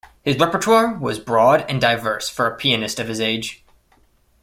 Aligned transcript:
His 0.23 0.35
repertoire 0.39 0.97
was 0.97 1.19
broad 1.19 1.63
and 1.69 1.79
diverse 1.79 2.27
for 2.27 2.47
a 2.47 2.55
pianist 2.55 2.99
of 2.99 3.07
his 3.07 3.21
age. 3.21 3.63